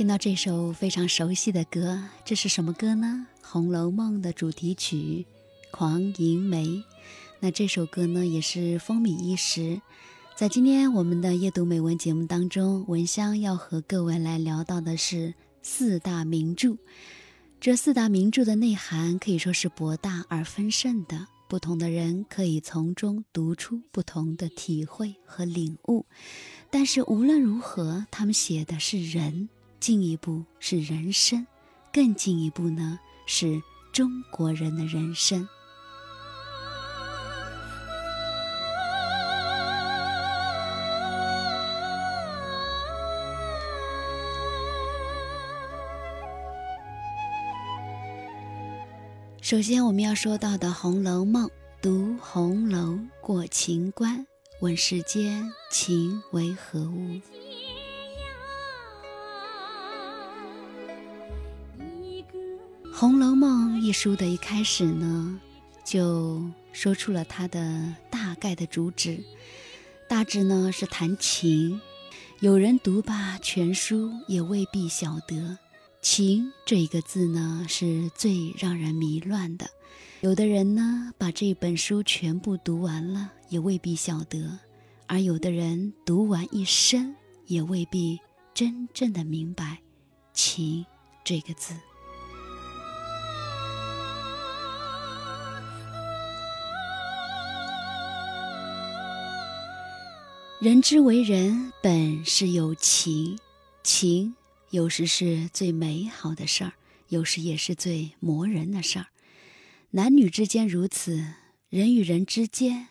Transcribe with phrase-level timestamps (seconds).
[0.00, 3.26] 听到这首非常熟悉的歌，这是什么歌呢？
[3.46, 5.26] 《红楼梦》的主题曲
[5.76, 6.64] 《狂吟梅》。
[7.38, 9.78] 那这首歌呢，也是风靡一时。
[10.34, 16.78] 在今天我们的夜读美文节目当中，文香要和各位来聊到的是四大名著。
[17.60, 26.06] 这四大名著的内涵可以说是博大而丰盛的，不同的人可以从中读出不同的体会和领悟。
[26.70, 29.50] 但是无论如何，他们写的是人。
[29.80, 31.46] 进一步是人生，
[31.90, 35.48] 更进一步呢是中国人的人生。
[49.40, 51.46] 首先我们要说到的《红楼梦》，
[51.80, 54.24] 读红楼过情关，
[54.60, 57.14] 问世间情为何物。
[63.00, 65.40] 《红楼梦》一书的一开始呢，
[65.82, 69.24] 就说出了它的大概的主旨，
[70.06, 71.80] 大致呢是谈情。
[72.40, 75.56] 有人读罢全书，也未必晓得
[76.02, 79.70] “情”这一个字呢是最让人迷乱的。
[80.20, 84.58] 有的人呢把这本书全部读完了，也未必晓得；
[85.06, 88.20] 而有的人读完一生，也未必
[88.52, 89.78] 真正的明白
[90.34, 90.84] “情”
[91.24, 91.72] 这个字。
[100.60, 103.38] 人之为人，本是有情，
[103.82, 104.34] 情
[104.68, 106.74] 有时是最美好的事儿，
[107.08, 109.06] 有时也是最磨人的事儿。
[109.92, 111.32] 男女之间如此，
[111.70, 112.88] 人与人之间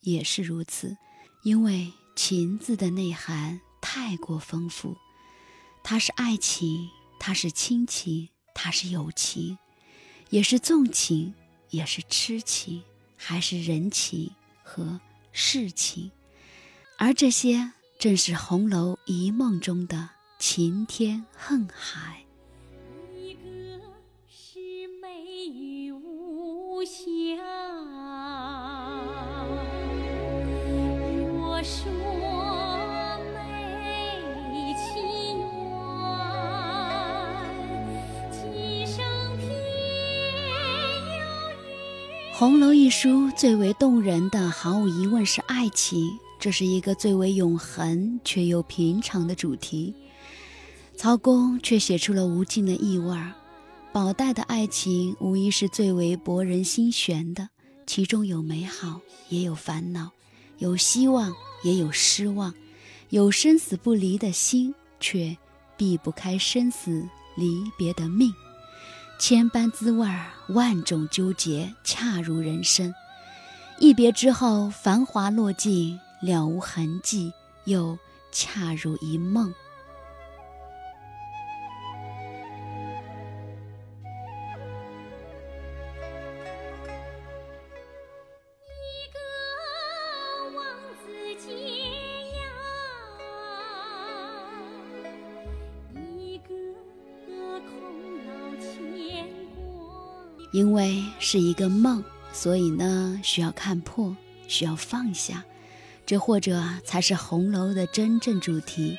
[0.00, 0.96] 也是如此。
[1.44, 4.96] 因为情字的内涵太过丰富，
[5.84, 6.88] 它是爱情，
[7.20, 9.56] 它是亲情，它是友情，
[10.30, 11.32] 也是纵情，
[11.70, 12.82] 也是痴情，
[13.16, 14.32] 还是人情
[14.64, 16.10] 和世情。
[16.98, 20.08] 而这些正是红楼一梦中的
[20.38, 22.24] 晴天恨海。
[23.14, 23.40] 一个
[24.28, 24.58] 是
[25.00, 27.02] 美玉无瑕，
[31.36, 31.90] 若说
[42.34, 46.18] 红楼一书最为动人的，毫无疑问是爱情。
[46.42, 49.94] 这是一个最为永恒却又平常的主题，
[50.96, 53.32] 曹公却写出了无尽的意味儿。
[53.92, 57.50] 宝黛的爱情无疑是最为博人心弦的，
[57.86, 60.10] 其中有美好，也有烦恼，
[60.58, 61.32] 有希望，
[61.62, 62.52] 也有失望，
[63.10, 65.36] 有生死不离的心，却
[65.76, 68.34] 避不开生死离别的命。
[69.16, 72.92] 千般滋味儿，万种纠结，恰如人生。
[73.78, 76.00] 一别之后，繁华落尽。
[76.22, 77.32] 了无痕迹，
[77.64, 77.98] 又
[78.30, 79.52] 恰如一梦。
[88.68, 88.72] 一
[89.12, 89.18] 个
[90.56, 90.64] 王
[91.02, 91.10] 子
[91.44, 91.50] 结
[92.36, 92.40] 呀，
[96.16, 96.54] 一个
[97.68, 97.70] 空
[98.26, 99.60] 劳牵挂。
[100.52, 104.16] 因为是一个梦，所以呢，需要看破，
[104.46, 105.44] 需要放下。
[106.12, 108.98] 这或者才是红楼的真正主题，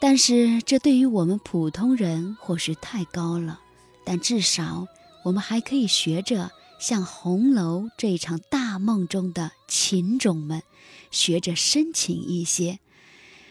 [0.00, 3.60] 但是这对于我们普通人或许太高了。
[4.04, 4.88] 但至少
[5.22, 6.50] 我们还可以学着
[6.80, 10.64] 像红楼这一场大梦中的情种们，
[11.12, 12.80] 学着深情一些。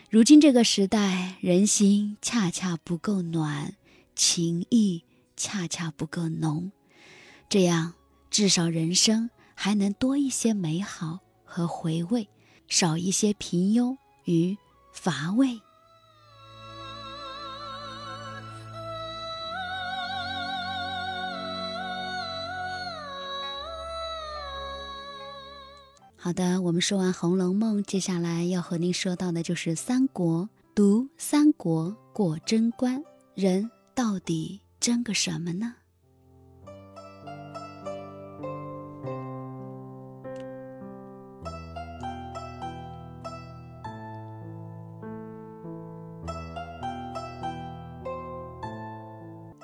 [0.09, 3.77] 如今这个时代，人心恰恰不够暖，
[4.17, 5.05] 情意
[5.37, 6.73] 恰恰不够浓，
[7.47, 7.93] 这样
[8.29, 12.27] 至少人生还能多一些美好和回味。
[12.67, 14.57] 少一些平庸与
[14.91, 15.61] 乏味。
[26.17, 30.49] 好的，我们说完《红楼梦》，接下来要和您说到的就是三国。
[30.73, 33.01] 读三国过贞观，
[33.33, 35.75] 人到底争个什么呢？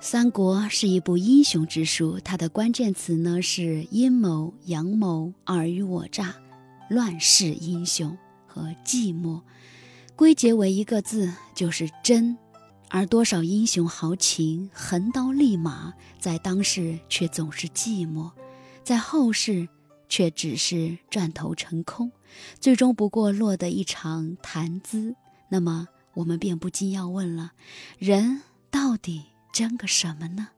[0.03, 6.35] 三国是一部英雄之书，它的关键词呢是阴谋、阳谋、尔虞我诈、
[6.89, 8.17] 乱世英雄
[8.47, 9.39] 和寂寞，
[10.15, 12.35] 归结为一个字就是真。
[12.89, 18.31] 而多少英雄豪情、横刀立马，在当世却总是寂寞，
[18.83, 19.69] 在后世
[20.09, 22.11] 却只是转头成空，
[22.59, 25.15] 最终不过落得一场谈资。
[25.47, 27.51] 那么，我们便不禁要问了：
[27.99, 30.49] 人到底争个什么呢？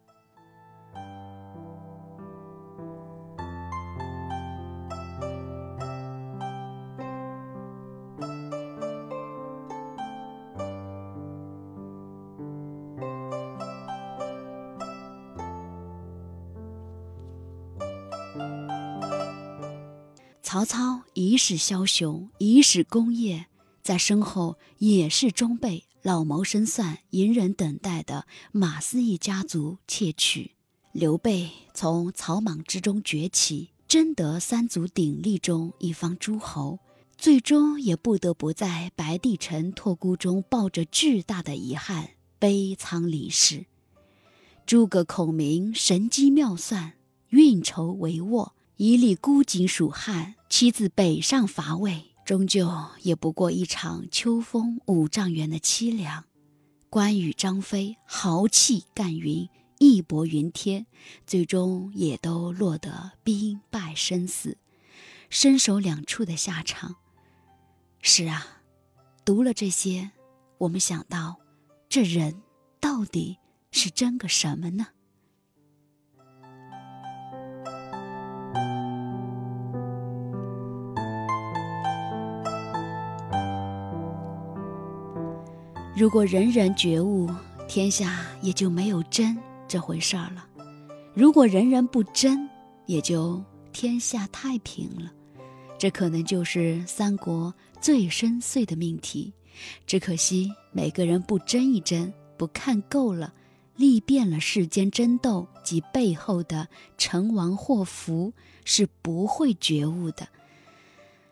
[20.41, 23.47] 曹操一世枭雄，一世功业，
[23.81, 30.51] 在身后也是装备老谋深算、隐忍等待的马思义家族窃取。
[30.91, 36.79] 刘备从草莽之中崛起，争得三足鼎立中一方诸侯，
[37.17, 43.65] 最终也不得不在白帝城托孤中抱着巨大的遗憾悲仓离世。
[44.65, 46.93] 诸葛孔明神机妙算，
[47.29, 48.51] 运筹帷幄。
[48.75, 52.71] 一力孤井蜀汉，妻子北上伐魏，终究
[53.01, 56.23] 也不过一场秋风五丈原的凄凉。
[56.89, 59.49] 关羽、张飞豪气干云，
[59.79, 60.85] 义薄云天，
[61.27, 64.57] 最终也都落得兵败身死，
[65.29, 66.95] 身首两处的下场。
[68.01, 68.61] 是啊，
[69.25, 70.11] 读了这些，
[70.59, 71.39] 我们想到，
[71.89, 72.41] 这人
[72.79, 73.37] 到底
[73.71, 74.87] 是争个什么呢？
[86.03, 87.29] 如果人人觉悟，
[87.65, 89.37] 天下也就没有争
[89.69, 90.43] 这回事儿了；
[91.13, 92.45] 如果人人不争，
[92.87, 93.41] 也就
[93.71, 95.09] 天下太平了。
[95.79, 99.31] 这可能就是三国最深邃的命题。
[99.87, 103.33] 只可惜每个人不争一争，不看够了，
[103.77, 106.67] 历遍了世间争斗及背后的
[106.97, 108.33] 成王祸福，
[108.65, 110.27] 是不会觉悟的。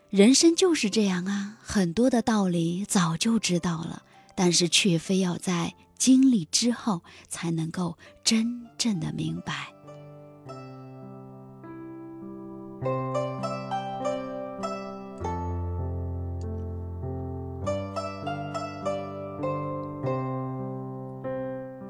[0.10, 4.04] 人生就是这样啊，很多的道理早就知道了。
[4.44, 9.68] 但是却非要在经历之后才能够真正的明白。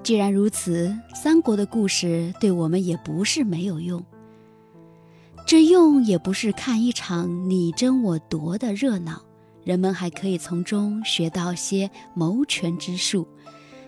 [0.03, 4.03] 既然如此，三国的故事对我们也不是没有用。
[5.47, 9.30] 这用也不是看一场你争我夺的热闹。
[9.71, 13.25] 人们还可以从中学到些谋权之术，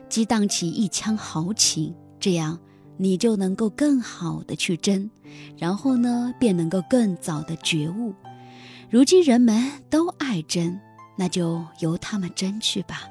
[0.08, 2.58] 激荡起一腔豪情，这样
[2.96, 5.12] 你就能够更好的去争，
[5.58, 8.16] 然后呢，便能够更早的觉悟。
[8.90, 10.80] 如今人们都爱争，
[11.18, 13.02] 那就由他们争去吧。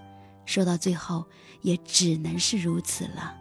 [0.46, 1.26] 说到最后，
[1.60, 3.34] 也只能是如此了。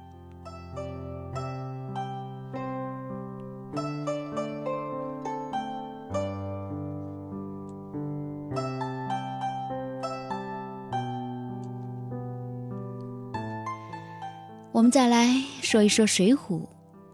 [14.74, 16.38] 我们再来说一说《水浒》。《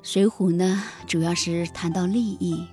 [0.03, 2.63] 水浒》呢，主要是谈到利益。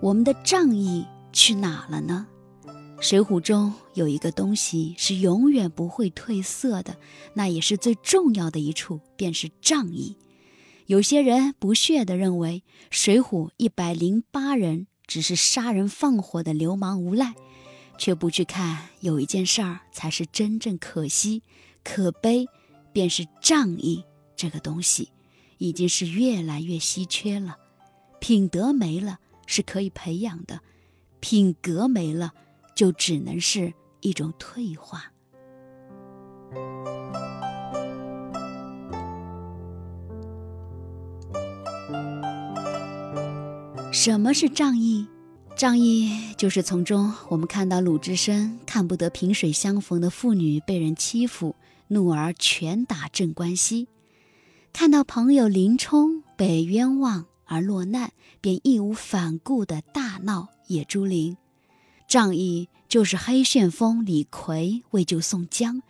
[0.00, 2.26] 我们的仗义去哪了呢？
[3.00, 6.96] 《水浒》中有一个东西是永远不会褪色的，
[7.34, 10.16] 那也是最重要的一处，便是仗义。
[10.86, 17.34] 有些人不屑地认为，《水浒》一百零八人只是杀人放火的流氓无赖，
[17.96, 21.44] 却不去看有一件事儿才是真正可惜、
[21.84, 22.48] 可悲，
[22.92, 24.04] 便是仗义。
[24.42, 25.10] 这个东西
[25.58, 27.58] 已经是越来越稀缺了，
[28.18, 30.58] 品德没了是可以培养的，
[31.20, 32.34] 品格没了
[32.74, 35.12] 就只能是一种退化。
[43.92, 45.06] 什么是仗义？
[45.56, 51.54] 仗义就是从中我们看到鲁智深看不得萍水相逢的妇女被人欺负，
[51.86, 53.86] 怒而拳打镇关西。
[54.72, 61.36] 看到朋友林冲被冤枉而落难，便义无反顾的大闹野猪林。
[62.08, 65.82] 仗义就是黑旋风李逵为救宋江，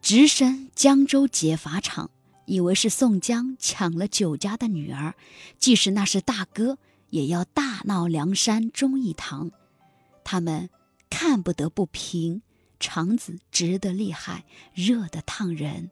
[0.00, 2.10] 直身江州劫法场，
[2.46, 5.14] 以为是宋江抢了酒家的女儿，
[5.58, 6.78] 即使那是大哥，
[7.10, 9.50] 也要大闹梁山忠义堂。
[10.24, 10.70] 他们
[11.10, 12.42] 看不得不平，
[12.78, 15.90] 肠子直得厉害，热得烫人。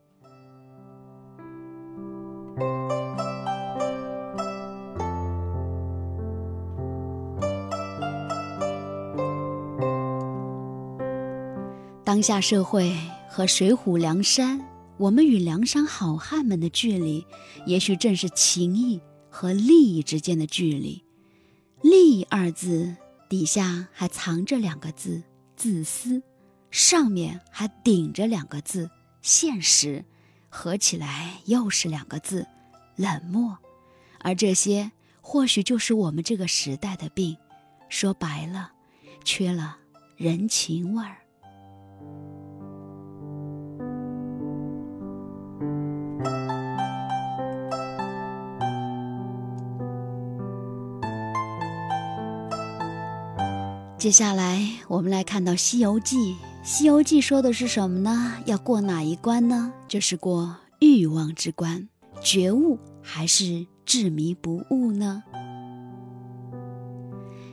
[12.04, 12.96] 当下社会
[13.28, 14.60] 和水浒梁山
[14.96, 17.24] 我们与梁山好汉们的距离，
[17.66, 19.00] 也许正是情义
[19.30, 21.04] 和利益之间的距离。
[21.82, 22.96] 利益二字
[23.28, 25.22] 底下还藏着两个字
[25.54, 26.20] “自私”，
[26.72, 28.90] 上面还顶着两个字
[29.22, 30.04] “现实”，
[30.48, 32.46] 合起来又是两个字
[32.96, 33.58] “冷漠”。
[34.20, 34.90] 而这些，
[35.20, 37.36] 或许就是我们这个时代的病。
[37.88, 38.72] 说白了，
[39.24, 39.76] 缺了
[40.16, 41.16] 人情味儿。
[53.96, 56.34] 接下来，我们来看到《西游记》。
[56.62, 58.34] 《西游记》说的是什么呢？
[58.44, 59.72] 要过哪一关呢？
[59.86, 61.88] 就是过欲望之关，
[62.20, 65.22] 觉悟还是执迷不悟呢？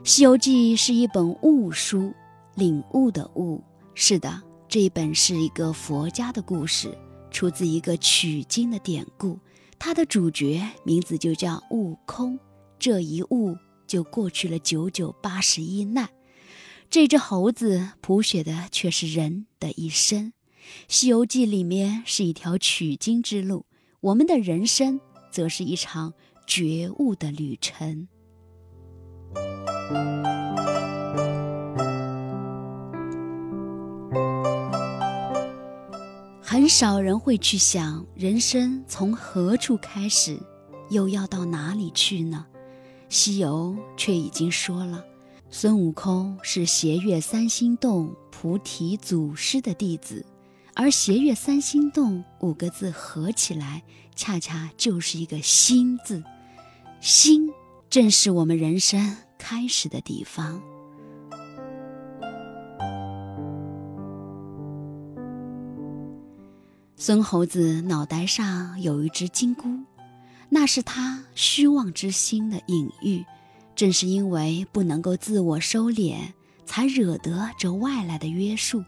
[0.08, 2.14] 《西游记》是一本悟书，
[2.56, 3.64] 领悟的悟。
[3.94, 6.96] 是的，这一本是一个佛家的故事，
[7.32, 9.40] 出自一个取经的典故。
[9.80, 12.38] 它的主角名字就叫悟空，
[12.78, 13.56] 这一悟
[13.88, 16.10] 就过去了九九八十一难。
[16.96, 20.28] 这只猴子谱写的却是人的一生，
[20.88, 23.66] 《西游记》里面是一条取经之路，
[24.00, 26.14] 我们的人生则是一场
[26.48, 28.08] 觉悟的旅程。
[36.42, 40.40] 很少人会去想，人生从何处开始，
[40.90, 42.46] 又要到哪里去呢？
[43.10, 45.04] 西游却已经说了，
[45.58, 50.26] 孙悟空是斜月三星洞菩提祖师的弟子，
[50.74, 53.82] 而斜月三星洞五个字合起来，
[54.18, 56.22] 恰恰就是一个心字，
[57.00, 57.50] 心
[57.90, 59.16] 正是我们人生。
[59.38, 60.62] 开始的地方。
[66.98, 69.70] 孙猴子脑袋上有一只金箍，
[70.50, 73.24] 那是他虚妄之心的隐喻。
[73.76, 76.18] 正是因为不能够自我收敛，
[76.66, 78.84] 才惹得这外来的约束。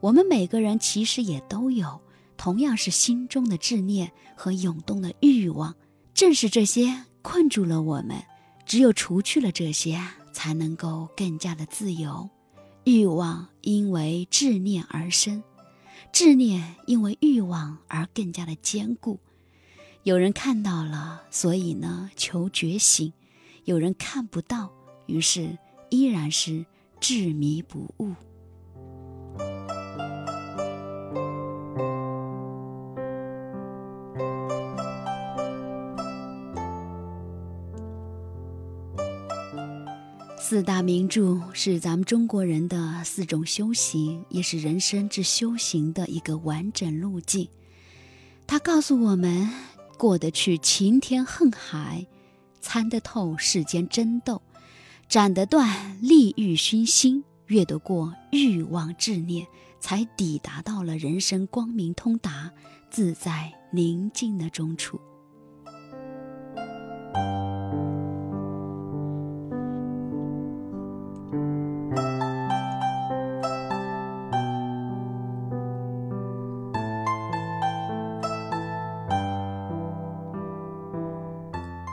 [0.00, 2.00] 我们每个人其实也都有，
[2.36, 5.74] 同样是心中的执念和涌动的欲望。
[6.14, 8.22] 正是这些困住了我们。
[8.64, 10.00] 只有除去了这些，
[10.32, 12.30] 才能够更加的自由。
[12.84, 15.42] 欲望因为执念而生，
[16.12, 19.18] 执念因为欲望而更加的坚固。
[20.04, 23.12] 有人看到了，所以呢求觉醒；
[23.64, 24.72] 有人看不到，
[25.06, 25.56] 于是
[25.90, 26.64] 依然是
[27.00, 28.12] 执迷不悟。
[40.38, 47.48] 四大名著是咱们中国人的四种修行，也是人生之修行的一个完整路径。
[48.46, 49.48] 它告诉我们，
[49.96, 52.06] 过得去晴天恨海，
[52.62, 54.40] 参得透世间争斗，
[55.08, 59.46] 斩得断利欲熏心，越得过欲望执念，
[59.80, 62.50] 才抵达到了人生光明通达、
[62.88, 64.98] 自在宁静的中处。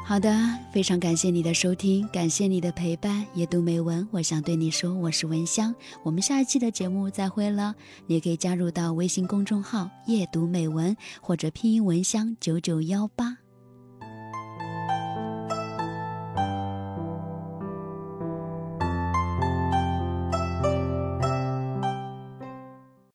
[0.10, 0.36] 好的，
[0.72, 3.24] 非常感谢你的收听，感谢你的陪伴。
[3.36, 5.76] 阅读美文，我想对你说，我是文香。
[6.02, 7.76] 我们下一期的节目再会了，
[8.08, 13.38] 你也可以加入到微信公众号“阅读美文”或者拼音文香九九幺八。